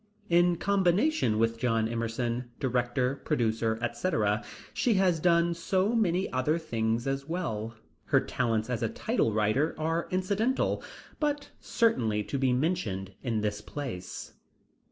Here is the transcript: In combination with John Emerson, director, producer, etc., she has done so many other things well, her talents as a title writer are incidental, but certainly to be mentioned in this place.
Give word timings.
In 0.29 0.55
combination 0.55 1.37
with 1.37 1.59
John 1.59 1.87
Emerson, 1.87 2.49
director, 2.59 3.17
producer, 3.17 3.77
etc., 3.83 4.43
she 4.73 4.95
has 4.95 5.19
done 5.19 5.53
so 5.53 5.93
many 5.93 6.27
other 6.33 6.57
things 6.57 7.05
well, 7.27 7.75
her 8.05 8.19
talents 8.19 8.67
as 8.67 8.81
a 8.81 8.89
title 8.89 9.31
writer 9.31 9.75
are 9.77 10.07
incidental, 10.09 10.83
but 11.19 11.51
certainly 11.59 12.23
to 12.23 12.39
be 12.39 12.51
mentioned 12.51 13.13
in 13.21 13.41
this 13.41 13.61
place. 13.61 14.33